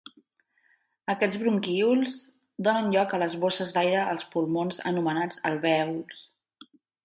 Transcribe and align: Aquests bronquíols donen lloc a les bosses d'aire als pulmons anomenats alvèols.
Aquests 1.13 1.37
bronquíols 1.41 2.15
donen 2.69 2.89
lloc 2.97 3.13
a 3.13 3.21
les 3.27 3.37
bosses 3.45 3.77
d'aire 3.77 4.01
als 4.15 4.27
pulmons 4.35 4.83
anomenats 4.95 5.47
alvèols. 5.53 6.29